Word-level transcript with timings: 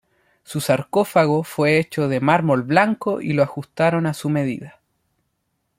Su 0.43 0.61
sarcófago 0.61 1.43
fue 1.43 1.77
hecho 1.77 2.07
de 2.07 2.19
mármol 2.19 2.63
blanco 2.63 3.21
y 3.21 3.33
lo 3.33 3.43
ajustaron 3.43 4.07
a 4.07 4.15
su 4.15 4.31
medida. 4.31 4.79